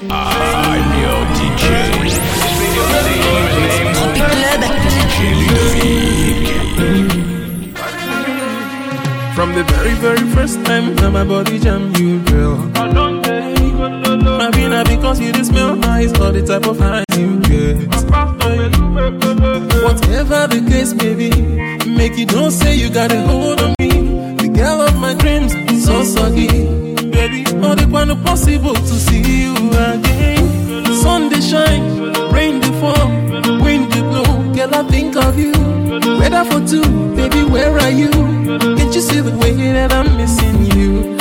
[0.00, 1.60] I'm your DJ.
[3.96, 4.62] Tropic Club.
[4.94, 6.46] DJ Ludovic.
[9.34, 12.56] From the very, very first time that my body jam you, girl.
[14.38, 17.88] Maybe not because you just smell nice or the type of high you get.
[19.82, 21.30] Whatever the case may be,
[21.90, 23.88] make you don't say you got a hold on me.
[24.36, 25.52] The girl of my dreams,
[25.84, 26.77] so soggy.
[27.58, 30.84] Baby, all the one possible to see you again.
[31.02, 33.08] Sun they shine, rain they fall,
[33.62, 34.52] wind they blow.
[34.54, 35.52] Girl, I think of you.
[36.18, 36.82] Weather for two,
[37.16, 38.10] baby, where are you?
[38.10, 41.16] Can't you see the way that I'm missing you?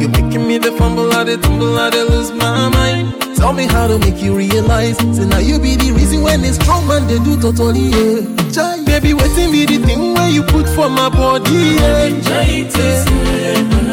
[0.00, 3.36] You're making me the fumble, I the tumble, I the lose my mind.
[3.36, 4.98] Tell me how to make you realize.
[4.98, 8.50] Say now you be the reason when it's strong man they do totally yeah.
[8.52, 11.50] Jai, baby, waiting be the thing where you put for my body
[11.80, 12.08] yeah.
[12.20, 12.62] Jai,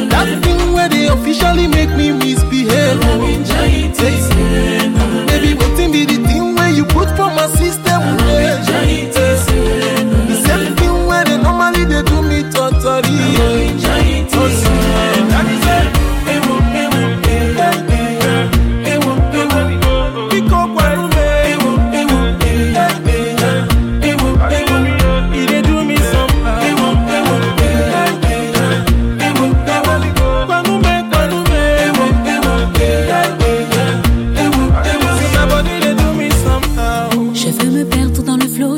[0.09, 0.48] That thing
[0.79, 2.99] where they officially make me misbehave.
[5.29, 7.88] Baby, waiting be the thing where you put for my system.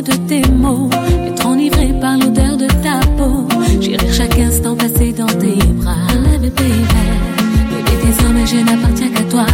[0.01, 0.89] De tes mots,
[1.27, 3.47] être enivré par l'odeur de ta peau.
[3.79, 5.95] J'irai chaque instant passer dans tes bras.
[6.31, 6.71] Baby, baby,
[7.69, 9.45] baby, désormais je n'appartiens qu'à toi.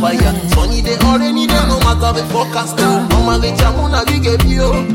[0.00, 0.34] Fire.
[0.50, 2.76] Sunny no matter the forecast.
[2.78, 3.52] Normally.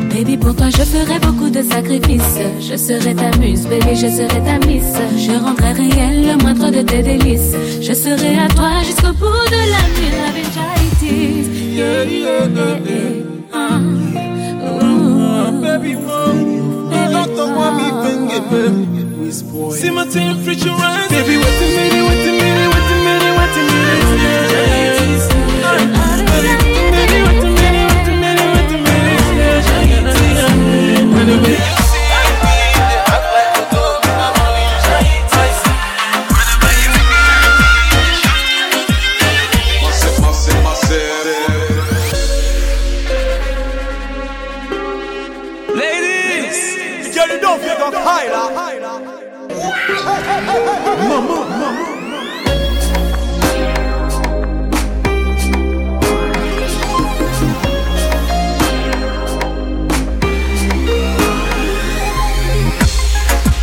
[0.10, 2.40] Baby, pour toi, je ferai beaucoup de sacrifices.
[2.60, 4.94] Je serai ta muse, baby, je serai ta miss.
[5.18, 7.56] Je rendrai réel le moindre de tes délices.
[7.82, 10.12] Je serai à toi jusqu'au bout de la nuit.
[10.16, 10.32] La.
[11.04, 13.54] Yeah, yeah, yeah, yeah.
[13.54, 13.80] Ah.
[14.84, 15.62] Ooh.
[15.62, 17.48] Baby, mom, Dr.
[17.56, 18.82] Mommy Penge,
[19.74, 21.10] See my team future rise.
[21.10, 22.71] Baby, wait a minute, wait a minute, wait a minute,
[50.46, 50.74] Mama,
[51.08, 51.70] mama.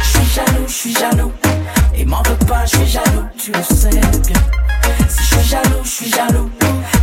[0.02, 1.32] Je suis jaloux, je suis jaloux.
[1.96, 4.40] Et m'en veux pas, je suis jaloux, tu le sais bien.
[5.08, 6.50] Si je suis jaloux, je suis jaloux.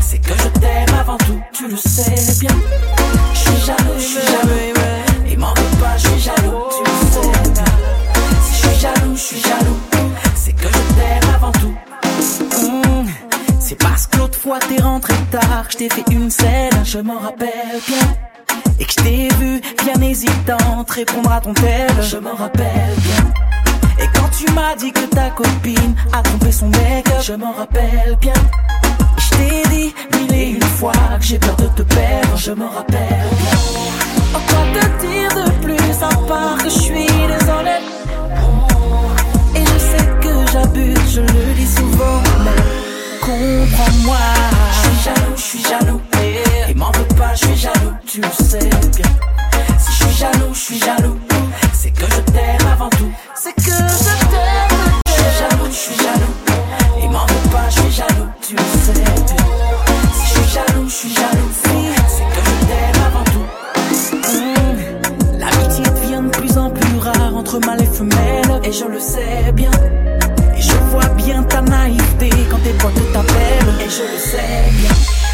[0.02, 2.15] C'est que je t'aime avant tout, tu le sais
[15.76, 18.08] je t'ai fait une scène, je m'en rappelle bien.
[18.80, 23.34] Et que je t'ai vu bien hésitante répondre à ton tel, je m'en rappelle bien.
[24.00, 28.16] Et quand tu m'as dit que ta copine a trompé son mec, je m'en rappelle
[28.22, 28.34] bien.
[29.18, 32.70] Je t'ai dit mille et une fois que j'ai peur de te perdre, je m'en
[32.70, 33.60] rappelle bien.
[34.34, 37.84] Oh, quoi te dire de plus à part que je suis désolée?
[39.56, 42.85] Et je sais que j'abuse, je le dis souvent, mais
[43.26, 44.18] comprends-moi.
[44.72, 46.02] Je suis jaloux, je suis jaloux.
[46.70, 49.15] Et m'en veux pas, je suis jaloux, tu le sais bien.
[73.96, 74.64] Je le sais.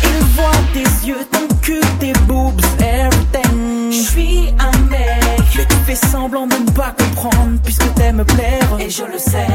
[0.03, 3.91] Ils voient tes yeux, ton cul, tes boobs, everything.
[3.91, 5.23] Je suis un mec.
[5.55, 8.69] Mais tu fais semblant de ne pas comprendre puisque t'aimes plaire.
[8.79, 9.47] Et je le sais.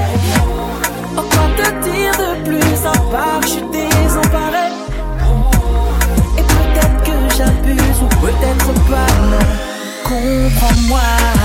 [1.16, 4.66] Oh, quoi te dire de plus à part que je suis désemparé?
[6.38, 9.06] Et peut-être que j'abuse ou peut-être pas.
[10.04, 11.35] Comprends-moi.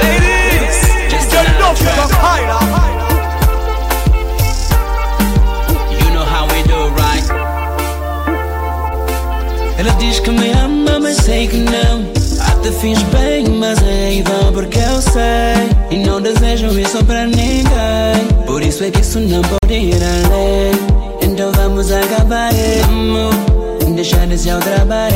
[0.00, 0.78] Ladies,
[1.80, 2.64] you got high now.
[6.00, 7.26] You know how we do right
[9.78, 12.18] Ela diz que me ama, mas sei que não.
[12.50, 15.68] Até fiz bem, mas é vão porque eu sei.
[15.90, 17.64] E não desejo isso pra ninguém.
[18.46, 20.72] Por isso é que isso não pode ir além.
[21.22, 22.50] Então vamos acabar,
[22.84, 23.34] amor.
[23.94, 25.14] Deixar esse ao trabalho,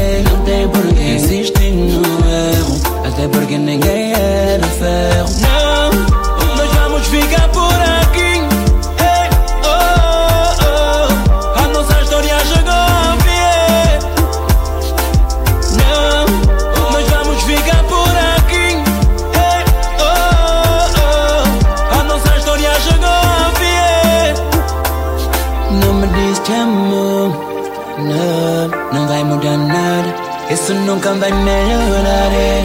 [30.53, 32.63] Isso nunca vai melhorar, é,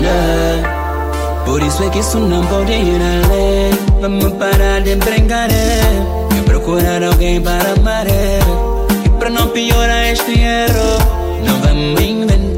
[0.00, 1.44] não.
[1.44, 3.72] Por isso é que isso não pode ir além.
[4.00, 8.06] Vamos parar de brincar e procurar alguém para amar.
[8.06, 10.98] E para não piorar este erro,
[11.44, 12.55] não vamos inventar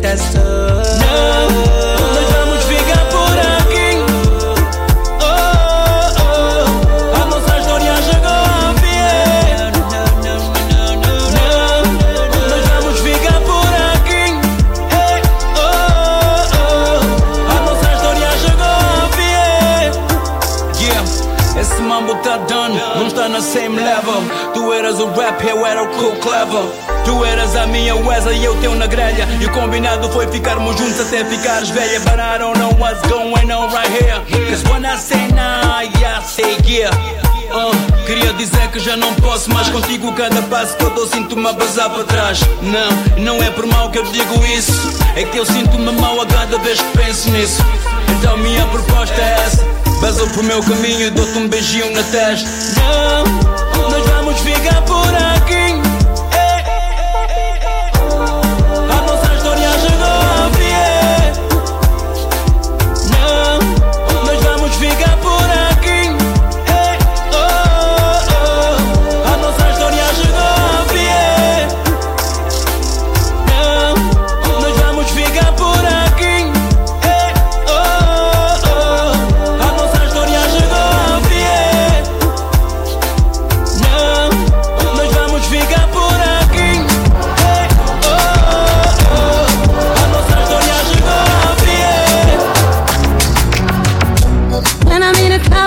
[23.68, 24.22] same level.
[24.56, 26.70] O rap, eu era o cool clever
[27.04, 29.26] Tu eras a minha Wesley e eu teu na grelha.
[29.40, 33.50] E o combinado foi ficarmos juntos até ficares velha But I don't know what's going
[33.50, 34.20] on right here.
[34.48, 36.90] Cause when I say nah, yeah, I say yeah.
[37.50, 37.72] Uh,
[38.06, 40.12] queria dizer que já não posso mais contigo.
[40.12, 42.40] Cada passo que eu dou sinto-me a basar para trás.
[42.62, 44.72] Não, não é por mal que eu digo isso.
[45.16, 47.62] É que eu sinto-me mal a cada vez que penso nisso.
[48.18, 49.78] Então minha proposta é essa.
[50.00, 52.48] Basou pro meu caminho e dou-te um beijinho na testa.
[52.76, 53.57] Não,
[54.58, 55.67] llega por aquí.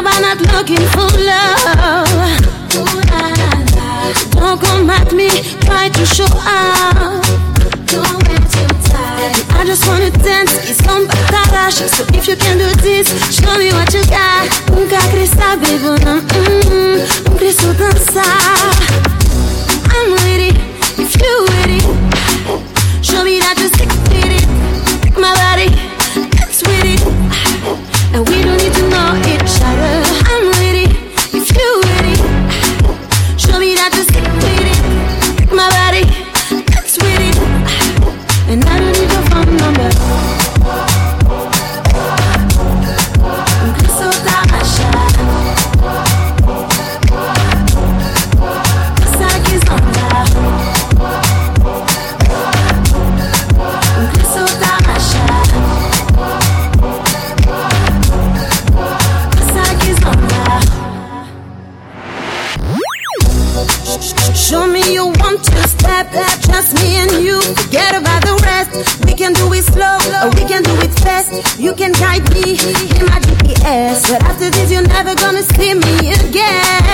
[0.01, 2.07] Club, I'm not looking for love.
[4.33, 5.29] Don't come at me,
[5.61, 7.23] try to show out.
[7.85, 9.35] Don't get too tired.
[9.51, 11.87] I just wanna dance, it's on bataracha.
[11.87, 14.49] So if you can do this, show me what you got.
[14.71, 17.89] Nunca saber, vou não, não preciso mm-hmm.
[17.89, 18.71] dançar.
[19.93, 20.57] I'm with it,
[20.97, 22.70] if you with it.
[71.57, 76.11] You can guide me in my GPS, but after this, you're never gonna see me
[76.11, 76.90] again.